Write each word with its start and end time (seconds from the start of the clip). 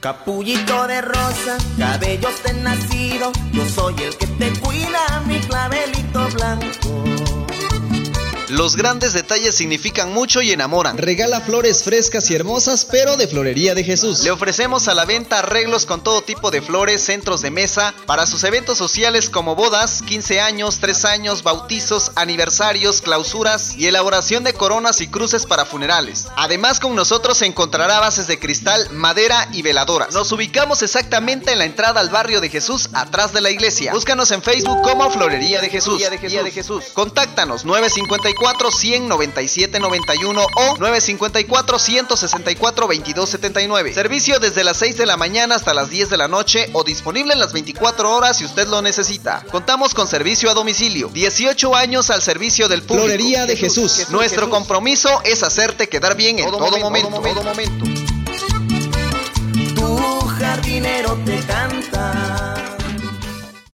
Capullito 0.00 0.86
de 0.86 1.02
rosa, 1.02 1.58
cabellos 1.78 2.42
de 2.42 2.54
nacido, 2.54 3.30
yo 3.52 3.68
soy 3.68 3.94
el 4.02 4.16
que 4.16 4.26
te 4.26 4.50
cuida, 4.60 4.98
Los 8.50 8.74
grandes 8.74 9.12
detalles 9.12 9.54
significan 9.54 10.12
mucho 10.12 10.42
y 10.42 10.50
enamoran. 10.50 10.98
Regala 10.98 11.40
flores 11.40 11.84
frescas 11.84 12.28
y 12.30 12.34
hermosas, 12.34 12.84
pero 12.84 13.16
de 13.16 13.28
Florería 13.28 13.76
de 13.76 13.84
Jesús. 13.84 14.24
Le 14.24 14.32
ofrecemos 14.32 14.88
a 14.88 14.94
la 14.94 15.04
venta 15.04 15.38
arreglos 15.38 15.86
con 15.86 16.02
todo 16.02 16.22
tipo 16.22 16.50
de 16.50 16.60
flores, 16.60 17.00
centros 17.00 17.42
de 17.42 17.52
mesa, 17.52 17.94
para 18.06 18.26
sus 18.26 18.42
eventos 18.42 18.76
sociales 18.76 19.30
como 19.30 19.54
bodas, 19.54 20.02
15 20.02 20.40
años, 20.40 20.78
3 20.80 21.04
años, 21.04 21.44
bautizos, 21.44 22.10
aniversarios, 22.16 23.02
clausuras 23.02 23.76
y 23.76 23.86
elaboración 23.86 24.42
de 24.42 24.52
coronas 24.52 25.00
y 25.00 25.06
cruces 25.06 25.46
para 25.46 25.64
funerales. 25.64 26.26
Además, 26.34 26.80
con 26.80 26.96
nosotros 26.96 27.38
se 27.38 27.46
encontrará 27.46 28.00
bases 28.00 28.26
de 28.26 28.40
cristal, 28.40 28.90
madera 28.90 29.48
y 29.52 29.62
veladoras. 29.62 30.12
Nos 30.12 30.32
ubicamos 30.32 30.82
exactamente 30.82 31.52
en 31.52 31.58
la 31.58 31.66
entrada 31.66 32.00
al 32.00 32.10
barrio 32.10 32.40
de 32.40 32.48
Jesús, 32.48 32.90
atrás 32.94 33.32
de 33.32 33.42
la 33.42 33.50
iglesia. 33.50 33.92
Búscanos 33.92 34.32
en 34.32 34.42
Facebook 34.42 34.82
como 34.82 35.08
Florería 35.08 35.60
de 35.60 35.70
Jesús. 35.70 36.00
de 36.00 36.50
Jesús. 36.50 36.86
Contáctanos 36.94 37.64
954 37.64 38.39
197 38.70 39.80
91 39.80 40.42
o 40.42 40.76
954 40.78 41.78
164 41.78 42.86
2279. 42.86 43.94
Servicio 43.94 44.38
desde 44.40 44.64
las 44.64 44.78
6 44.78 44.96
de 44.96 45.06
la 45.06 45.16
mañana 45.16 45.54
hasta 45.54 45.74
las 45.74 45.90
10 45.90 46.10
de 46.10 46.16
la 46.16 46.28
noche 46.28 46.70
o 46.72 46.84
disponible 46.84 47.34
en 47.34 47.40
las 47.40 47.52
24 47.52 48.14
horas 48.14 48.38
si 48.38 48.44
usted 48.44 48.68
lo 48.68 48.82
necesita. 48.82 49.44
Contamos 49.50 49.94
con 49.94 50.08
servicio 50.08 50.50
a 50.50 50.54
domicilio. 50.54 51.08
18 51.08 51.74
años 51.74 52.10
al 52.10 52.22
servicio 52.22 52.68
del 52.68 52.82
público. 52.82 53.06
Florería 53.06 53.46
de 53.46 53.56
Jesús. 53.56 54.08
Nuestro 54.10 54.50
compromiso 54.50 55.20
es 55.24 55.42
hacerte 55.42 55.88
quedar 55.88 56.16
bien 56.16 56.38
en 56.38 56.46
todo, 56.50 56.78
momento, 56.78 57.10
momento. 57.10 57.40
Todo 57.40 57.50
momento. 57.50 57.84
Tu 59.74 60.26
jardinero 60.38 61.18
te 61.24 61.38
canta 61.40 62.59